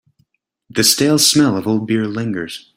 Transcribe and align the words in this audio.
The 0.71 0.83
stale 0.83 1.19
smell 1.19 1.55
of 1.55 1.67
old 1.67 1.85
beer 1.85 2.07
lingers. 2.07 2.67